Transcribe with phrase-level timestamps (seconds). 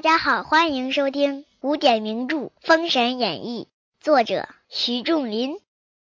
[0.00, 3.68] 大家好，欢迎收听古典名著《封神演义》，
[4.02, 5.58] 作者徐仲林，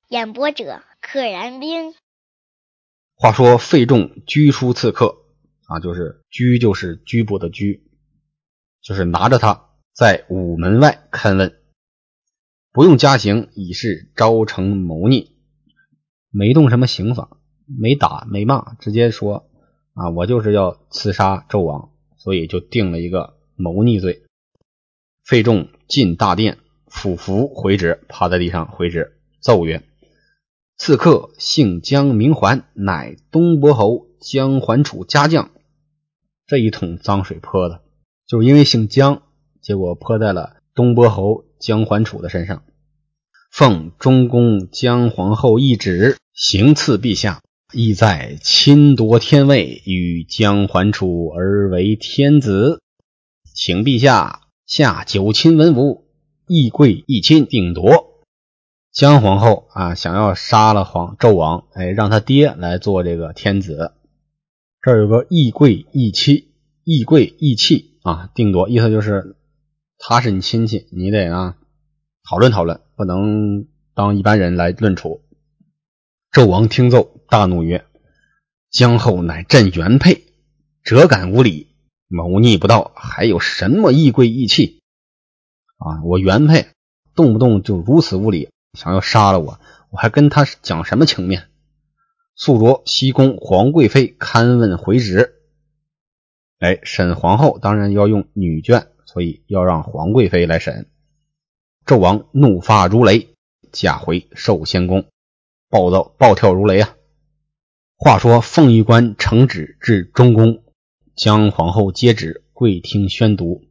[0.08, 1.94] 演播者可燃冰。
[3.14, 5.18] 话说费仲拘书刺客
[5.68, 7.84] 啊，就是拘就是拘捕的拘，
[8.82, 11.54] 就是拿着他在午门外看问，
[12.72, 15.36] 不用加刑，以示招成谋逆，
[16.30, 19.48] 没动什么刑法，没打没骂，直接说
[19.92, 24.22] 啊，我就是要刺杀纣王，所以就定了一个谋逆罪。
[25.24, 29.82] 费仲进大殿，俯伏回旨，趴在地上回旨，奏曰。
[30.76, 35.50] 刺客姓姜名桓，乃东伯侯姜桓楚家将。
[36.46, 37.80] 这一桶脏水泼的，
[38.26, 39.22] 就是因为姓姜，
[39.62, 42.64] 结果泼在了东伯侯姜桓楚的身上。
[43.50, 47.40] 奉中宫姜皇后懿旨，行刺陛下，
[47.72, 52.82] 意在侵夺天位，与姜桓楚而为天子，
[53.54, 56.08] 请陛下下九卿文武，
[56.48, 58.20] 议贵议亲，定夺。
[58.92, 63.92] 姜皇后啊，想要杀了皇纣王，哎，让他爹来做这个天子。
[64.82, 69.36] 这儿有个义贵义戚，义贵义戚啊，定夺意思就是
[69.98, 71.56] 他是你亲戚，你得啊
[72.28, 75.22] 讨论讨论，不能当一般人来论处。
[76.32, 77.84] 纣王听奏，大怒曰
[78.72, 80.24] ：“姜后乃朕原配，
[80.82, 81.68] 辄敢无礼，
[82.14, 84.80] 谋逆不道，还有什么义贵义气？
[85.78, 86.68] 啊，我原配
[87.16, 91.48] 动不动就如此无礼。”想要杀了我，我还跟他讲什么情面？
[92.34, 95.34] 素着西宫皇贵妃勘问回旨。
[96.58, 100.90] 哎，审皇后当然要用女眷，所以要让皇贵妃来审。
[101.86, 103.28] 纣王怒发如雷，
[103.70, 105.06] 驾回寿仙宫，
[105.68, 106.96] 暴躁暴跳如雷啊！
[107.96, 110.63] 话说凤仪关呈旨至中宫，
[111.16, 113.62] 姜皇后接旨，跪听宣读。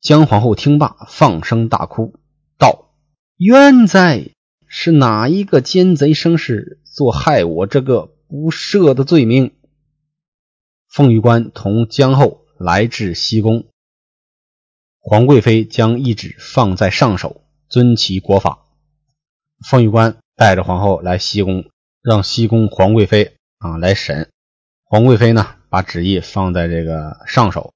[0.00, 2.14] 姜皇后听罢，放声大哭，
[2.56, 2.94] 道。
[3.36, 4.30] 冤哉！
[4.68, 9.52] 是哪一个奸贼生事，做害我这个不赦的罪名？
[10.88, 13.64] 凤玉官同姜后来至西宫，
[15.00, 18.60] 皇贵妃将懿旨放在上首，遵其国法。
[19.68, 21.64] 凤玉官带着皇后来西宫，
[22.00, 24.30] 让西宫皇贵妃啊来审。
[24.84, 27.72] 皇贵妃呢，把旨意放在这个上首，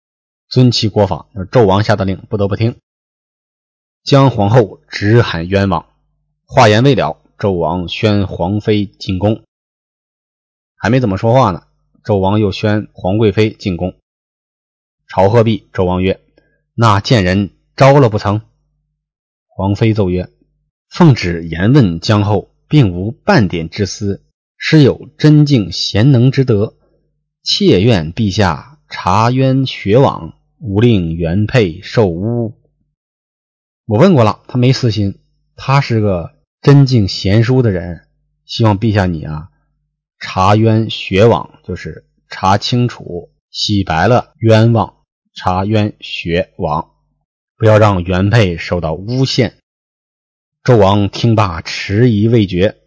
[0.51, 1.29] 遵其国法。
[1.51, 2.77] 纣王下的令，不得不听。
[4.05, 5.87] 姜皇后直喊冤枉，
[6.45, 9.45] 话言未了，纣王宣皇妃进宫。
[10.75, 11.63] 还没怎么说话呢，
[12.05, 13.95] 纣王又宣皇贵妃进宫。
[15.09, 16.21] 朝贺毕，纣王曰
[16.77, 18.43] ：“那贱人招了不曾？”
[19.49, 20.29] 皇妃奏曰
[20.91, 24.23] ：“奉旨言问姜后，并无半点之私，
[24.59, 26.75] 实有真敬贤能之德，
[27.47, 32.61] 妾愿陛下查冤雪网，勿令原配受污。”
[33.87, 35.21] 我问过了，他没私心，
[35.55, 38.09] 他是个真敬贤淑的人，
[38.47, 39.51] 希望陛下你啊，
[40.19, 46.95] 查冤雪网，就是查清楚、洗白了冤枉，查冤雪网，
[47.57, 49.55] 不要让原配受到诬陷。
[50.65, 52.79] 纣王听罢，迟疑未决，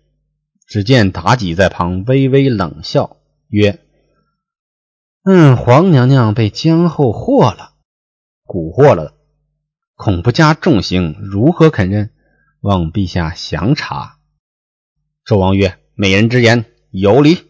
[0.67, 3.15] 只见妲己在旁微微冷笑，
[3.47, 3.79] 曰
[5.31, 7.73] ：“嗯，皇娘娘被江后惑了，
[8.47, 9.13] 蛊惑了。”
[9.93, 12.09] 恐不加重刑，如何肯认？
[12.61, 14.17] 望陛下详查。
[15.23, 17.43] 纣王曰：“美人之言有理。”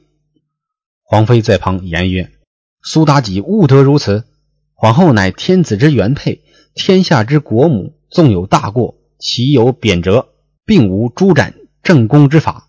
[1.03, 2.29] 皇妃在旁言曰
[2.83, 4.25] ：“苏妲己勿得如此。
[4.73, 10.25] 皇后乃天子之原配，天下之国母，纵有大过，岂有贬谪，
[10.65, 12.67] 并无诛斩正宫之法。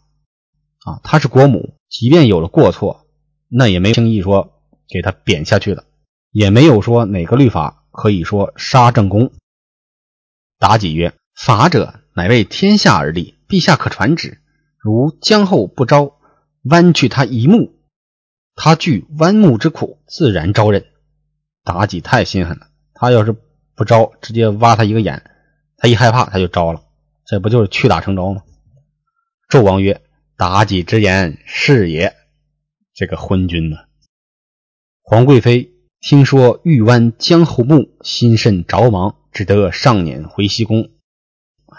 [0.84, 3.08] 啊，她是国母，即便有了过错，
[3.48, 4.59] 那也没轻易说
[4.90, 5.84] 给他贬下去的，
[6.30, 9.32] 也没有说哪个律法可以说杀正宫。”
[10.58, 14.38] 妲己曰：“法者，乃为天下而立，陛下可传旨。
[14.78, 16.18] 如姜后不招，
[16.62, 17.72] 剜去他一目，
[18.54, 20.84] 他惧剜目之苦，自然招认。”
[21.64, 23.34] 妲己太心狠了，他要是
[23.74, 25.30] 不招，直接挖他一个眼，
[25.76, 26.82] 他一害怕他就招了，
[27.24, 28.42] 这不就是屈打成招吗？
[29.48, 30.02] 纣王曰
[30.36, 32.14] ：“妲己之言是也。”
[32.94, 33.76] 这个昏君呢？
[35.10, 39.16] 皇贵妃听说欲湾江后目，心甚着忙。
[39.32, 40.88] 只得上辇回西宫。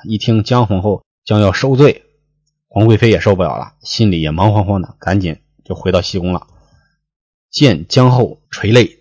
[0.03, 2.03] 一听姜皇后将要受罪，
[2.67, 6.45] 皇贵妃也受不了了，心里也忙慌慌的，赶紧就回到西宫了。
[7.49, 8.99] 见姜后垂泪，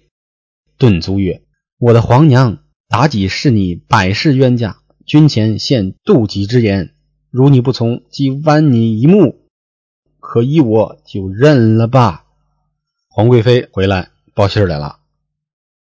[0.79, 1.43] 顿足曰
[1.81, 6.95] ：“我的皇娘，妲己是你百世冤家，君前献妒忌之言，
[7.31, 9.41] 如你不从，即剜你一目，
[10.21, 12.27] 可依我就认了吧。”
[13.13, 15.01] 皇贵妃回来报信来了，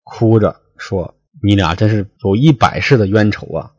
[0.04, 1.16] 哭着说。
[1.42, 3.74] 你俩真是有一百世的冤仇啊！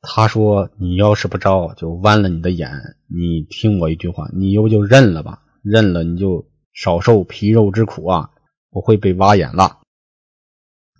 [0.00, 2.96] 他说：“你要是不招，就剜了你的眼。
[3.06, 8.30] 你听我一句话，你又就认了吧，认了你就少受皮肉之苦啊，
[8.70, 9.78] 不会被挖眼了。”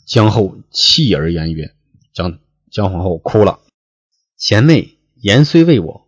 [0.06, 1.74] 江后泣而言曰
[2.14, 2.38] ：“江
[2.70, 3.58] 江皇后哭了，
[4.36, 6.06] 贤妹言虽为我，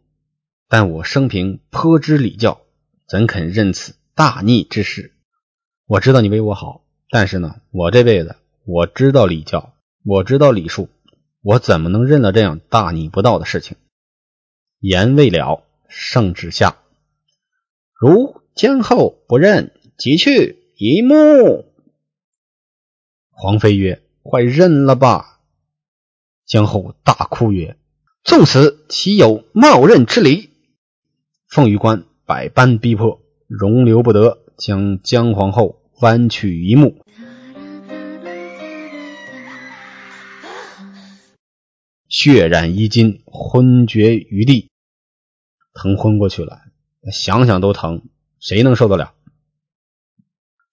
[0.68, 2.60] 但我生平颇知礼教，
[3.08, 5.16] 怎肯认此大逆之事？
[5.90, 10.88] 我知道你为我好，但是呢，我这辈子我知道礼教，我知道礼数。”
[11.42, 13.76] 我怎么能认了这样大逆不道的事情？
[14.78, 16.76] 言未了，圣旨下：
[17.92, 21.64] 如江后不认，即去一目。
[23.32, 25.40] 皇妃曰：“快认了吧！”
[26.46, 27.76] 江后大哭曰
[28.22, 30.50] ：“纵此，岂有冒认之理？”
[31.50, 37.04] 凤玉关百般逼迫，容留不得，将江皇后剜去一目。
[42.08, 44.70] 血染衣襟，昏厥于地，
[45.74, 46.58] 疼昏过去了。
[47.12, 48.08] 想想都疼，
[48.38, 49.14] 谁能受得了？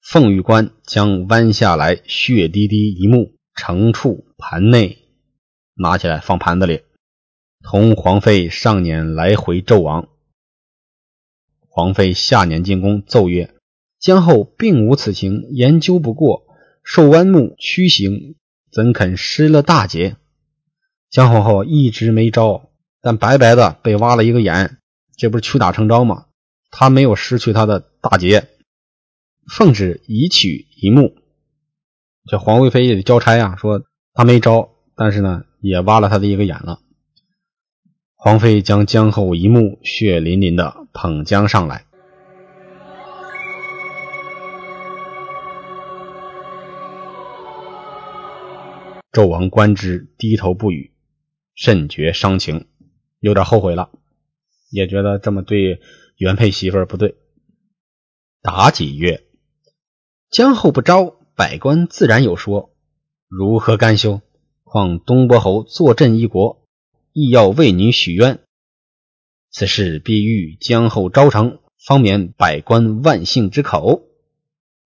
[0.02, 4.98] 凤玉关将剜下来血滴滴一目盛处盘内，
[5.74, 6.84] 拿起来放盘子里，
[7.62, 10.08] 同皇妃上年来回纣王。
[11.68, 13.54] 皇妃下年进宫，奏曰
[14.00, 16.44] ：“江后并无此情，研究不过，
[16.84, 18.36] 受弯木屈行，
[18.72, 20.18] 怎肯失了大节？”
[21.10, 22.70] 江皇后一直没招，
[23.02, 24.78] 但白白的被挖了一个眼，
[25.16, 26.26] 这不是屈打成招吗？
[26.70, 28.50] 她没有失去她的大节，
[29.50, 31.16] 奉旨移取一目。
[32.30, 33.84] 这皇贵妃也得交差啊，说
[34.14, 36.82] 她没招，但是呢，也挖了她的一个眼了。
[38.16, 41.86] 皇妃将江后一目血淋淋的捧将上来，
[49.18, 50.94] 纣王观之，低头不语。
[51.56, 52.68] 甚觉伤情，
[53.20, 53.90] 有点后悔了，
[54.70, 55.82] 也觉得这么对
[56.18, 57.16] 原配媳妇儿不对。
[58.44, 59.24] 妲己曰
[60.30, 62.76] ：“江后不招，百官自然有说，
[63.28, 64.22] 如何甘休？
[64.64, 66.64] 况东伯侯坐镇一国，
[67.12, 68.44] 亦要为女许愿，
[69.50, 74.04] 此事必欲江后招成，方免百官万姓之口。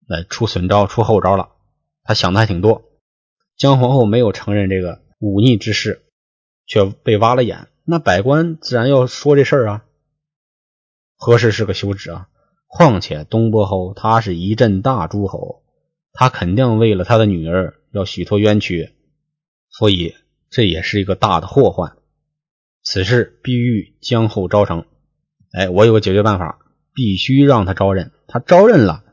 [0.07, 1.49] 那出损招、出后招了，
[2.03, 2.90] 他想的还挺多。
[3.61, 6.01] 姜皇后没有承认这个忤逆之事。”
[6.67, 9.85] 却被挖了眼，那百官自然要说这事儿啊。
[11.17, 12.29] 何时是个休止啊？
[12.65, 15.63] 况且东伯侯他是一镇大诸侯，
[16.13, 18.93] 他肯定为了他的女儿要许脱冤屈，
[19.69, 20.15] 所以
[20.49, 21.97] 这也是一个大的祸患。
[22.83, 24.85] 此事必欲江后招成。
[25.51, 26.59] 哎，我有个解决办法，
[26.93, 28.13] 必须让他招认。
[28.27, 29.03] 他招认了，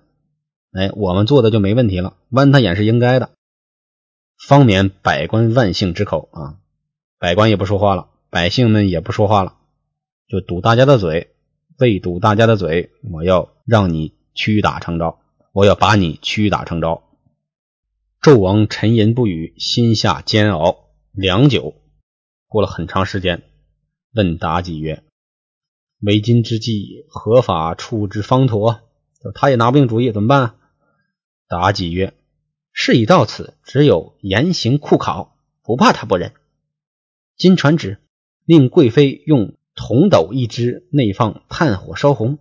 [0.70, 2.16] 哎，我们做的就没问题了。
[2.30, 3.30] 剜他眼是应该的，
[4.46, 6.58] 方免百官万姓之口啊。
[7.19, 9.56] 百官也不说话了，百姓们也不说话了，
[10.29, 11.35] 就堵大家的嘴。
[11.79, 15.20] 为堵大家的嘴，我要让你屈打成招，
[15.52, 17.05] 我要把你屈打成招。
[18.20, 21.74] 纣王沉吟不语，心下煎熬良久。
[22.48, 23.44] 过了很长时间，
[24.12, 25.05] 问妲己曰
[26.03, 28.81] ：“为今之计，何法处之方妥？”
[29.36, 30.56] 他也拿不定主意，怎么办？
[31.48, 32.12] 妲己曰
[32.81, 36.32] ：“事已到此，只有严刑酷考，不怕他不认。”
[37.37, 38.01] 今传旨，
[38.44, 42.39] 令贵妃用铜斗一只，内放炭火烧红。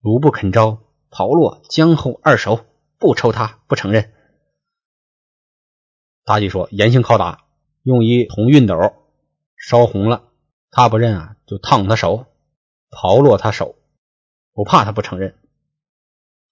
[0.00, 2.64] 如不肯招，刨落江后二手，
[2.96, 4.10] 不抽他，不承认。
[6.24, 7.44] 妲己说：“严刑拷打，
[7.82, 8.94] 用一铜熨斗
[9.54, 10.30] 烧红了，
[10.70, 12.24] 他不认啊，就烫他手，
[12.88, 13.76] 刨落他手，
[14.54, 15.36] 不怕他不承认。”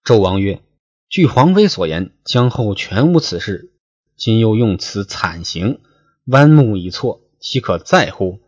[0.04, 0.62] 纣王曰
[1.08, 3.72] ：“据皇妃所言，江后全无此事，
[4.16, 5.80] 今又用此惨刑，
[6.24, 8.40] 剜目已错。”岂可在乎？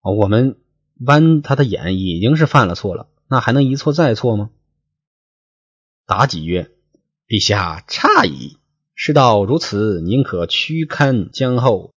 [0.00, 0.56] 我们
[0.98, 4.50] 剜他的眼已经是犯了错了，那还能一错再错吗？
[6.06, 6.70] 妲己曰
[7.28, 8.56] ：“陛下诧异，
[8.94, 11.92] 事到如此，宁可屈堪江后。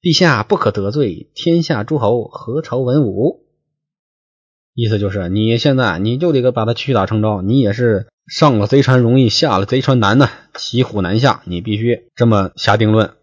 [0.00, 3.44] 陛下不可得罪天下诸侯，何朝文武？”
[4.74, 13.14] 意思就是，你现在你就得给把他屈打成招，你也是上了贼船容易，下了贼船难呢，骑虎难下，你必须这么下定论，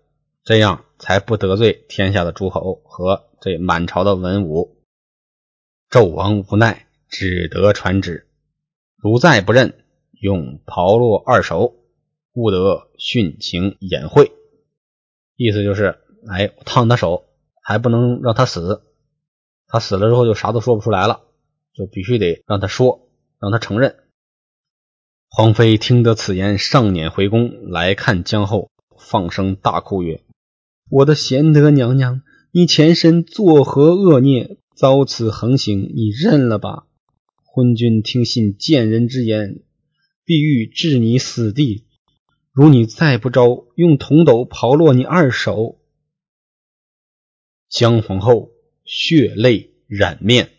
[0.43, 0.85] 这样。
[0.99, 4.83] 才不得罪天下的诸侯和这满朝的文武。
[5.89, 8.27] 纣王无奈，只得传旨：
[8.97, 9.85] 如再不认，
[10.19, 11.73] 用刨落二手，
[12.33, 14.33] 勿得殉情掩晦。
[15.37, 15.99] 意思就是，
[16.29, 17.29] 哎，烫他手，
[17.63, 18.83] 还不能让他死。
[19.67, 21.21] 他死了之后，就啥都说不出来了，
[21.73, 23.07] 就必须得让他说，
[23.39, 23.95] 让他承认。
[25.31, 30.23] 皇妃听得此言，上辇回宫来看江后，放声大哭曰
[30.89, 35.93] ：“我的贤德娘娘，你前身作何恶孽，遭此横行？
[35.95, 36.87] 你认了吧！
[37.45, 39.61] 昏君听信贱人之言，
[40.25, 41.85] 必欲置你死地。
[42.51, 45.79] 如你再不招，用铜斗刨落你二手。”
[47.69, 48.49] 姜皇后
[48.83, 50.49] 血泪染面。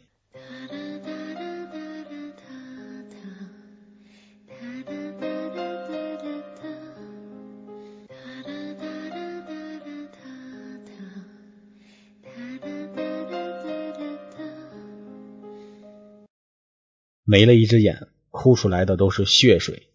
[17.30, 19.92] 没了一只眼，哭出来的都是血水，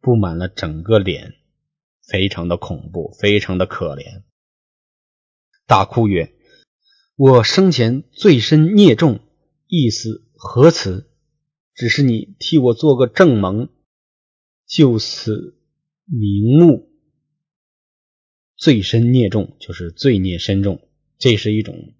[0.00, 1.34] 布满了整个脸，
[2.02, 4.24] 非常的恐怖，非常的可怜。
[5.64, 6.34] 大哭曰
[7.14, 9.20] ：“我生前罪深孽重，
[9.68, 11.08] 意思何辞？
[11.72, 13.68] 只是你替我做个正盟，
[14.66, 15.56] 就此
[16.06, 16.90] 瞑目。
[18.56, 21.94] 罪深孽重就是罪孽深重，这是一种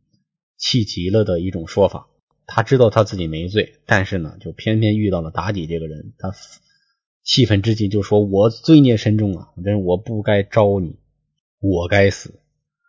[0.56, 2.08] 气急了的一种说法。”
[2.52, 6.34] 他知道他自己没罪，但是呢，就偏偏遇到了妲己这个人，他
[7.22, 10.98] 气愤之极，就说：“我罪孽深重啊，真是我不该招你，
[11.60, 12.40] 我该死。”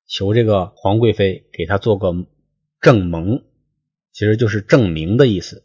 [0.10, 2.12] 求这个皇贵妃给他做个
[2.80, 3.44] 正盟，
[4.12, 5.64] 其实就是证明的意思。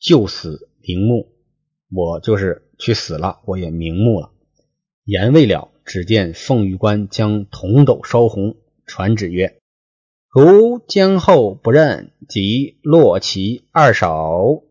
[0.00, 1.28] 就死瞑目，
[1.90, 4.32] 我就是去死了，我也瞑目了。
[5.04, 9.57] 言未了，只见凤玉关将铜斗烧红，传旨曰。
[10.40, 14.62] 如江后不认，即落其二手。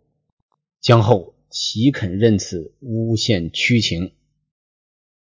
[0.80, 4.14] 江后岂肯认此诬陷屈情？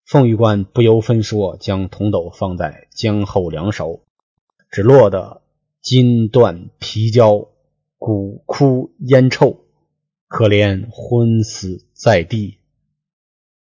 [0.06, 4.04] 凤玉关不由分说，将铜斗放在江后两手，
[4.70, 5.42] 只落得
[5.82, 7.48] 筋断皮焦，
[7.98, 9.66] 骨枯烟臭，
[10.28, 12.60] 可怜昏死在地。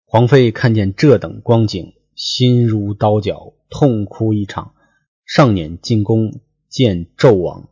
[0.04, 4.74] 皇妃看见这等光景，心如刀绞，痛哭一场，
[5.24, 6.40] 上辇进宫。
[6.68, 7.70] 见纣王，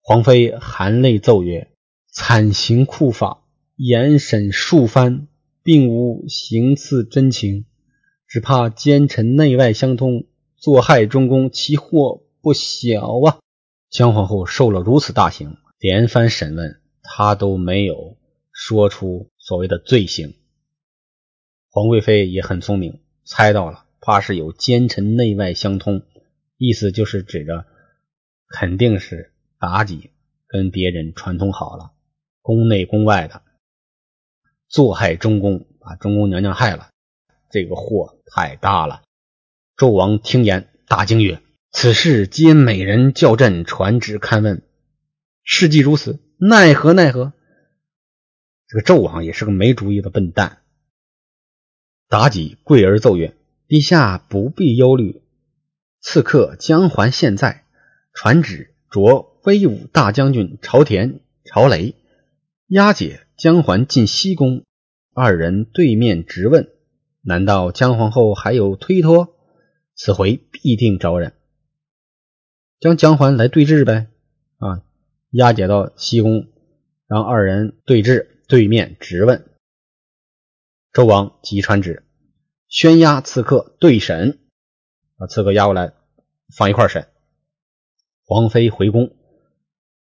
[0.00, 1.70] 皇妃含泪奏曰
[2.10, 3.44] ：“惨刑酷法，
[3.76, 5.28] 严审数番，
[5.62, 7.66] 并无行刺真情，
[8.26, 10.24] 只怕奸臣内外相通，
[10.56, 13.40] 作害中宫，其祸不小啊！”
[13.90, 18.16] 姜皇后受了如此大刑，连番审问，她都没有
[18.52, 20.32] 说出所谓的罪行。
[21.68, 26.00] 皇贵妃也很聪明，猜到了，怕是有奸臣内外相通，
[26.56, 27.66] 意思就是指着。
[28.52, 30.10] 肯定是妲己
[30.46, 31.92] 跟别人串通好了，
[32.42, 33.42] 宫内宫外的
[34.68, 36.90] 作害中宫，把中宫娘娘害了，
[37.50, 39.02] 这个祸太大了。
[39.76, 41.40] 纣王听言，大惊曰
[41.72, 44.62] ：“此事皆美人叫朕传旨勘问，
[45.42, 47.32] 事既如此，奈何奈何？”
[48.68, 50.58] 这个纣王也是个没主意的笨蛋。
[52.08, 53.34] 妲己跪而奏曰
[53.66, 55.22] ：“陛下不必忧虑，
[56.00, 57.60] 刺客姜环现在。”
[58.12, 61.94] 传旨着威武大将军朝田、朝雷
[62.66, 64.64] 押解姜环进西宫，
[65.14, 66.68] 二人对面直问：
[67.22, 69.36] 难道姜皇后还有推脱？
[69.94, 71.34] 此回必定招认，
[72.80, 74.08] 将姜环来对质呗！
[74.56, 74.82] 啊，
[75.30, 76.48] 押解到西宫，
[77.06, 79.44] 让二人对质，对面直问。
[80.92, 82.04] 周王即传旨，
[82.68, 84.38] 宣押刺客对审，
[85.16, 85.92] 把刺客押过来，
[86.56, 87.06] 放一块审。
[88.28, 89.16] 王妃回宫，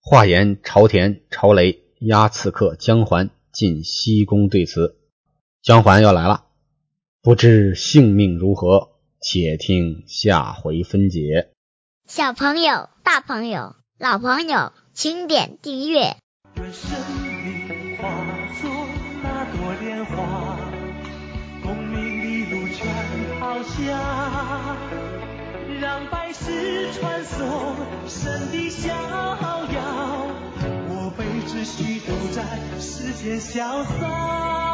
[0.01, 4.97] 话言朝田、朝雷押刺客江环进西宫对词。
[5.63, 6.47] 江环要来了，
[7.23, 11.51] 不知性命如何，且听下回分解。
[12.07, 16.17] 小朋友、大朋友、老朋友，请点订阅。
[16.57, 16.99] 愿生
[17.35, 18.09] 命化
[18.63, 18.71] 作
[19.23, 20.59] 那朵莲花，
[21.63, 25.08] 功名利禄全抛下，
[25.81, 27.77] 让百世传颂。
[28.09, 30.27] 神的逍遥，
[30.89, 32.43] 我辈只需都在
[32.81, 34.68] 世间潇洒。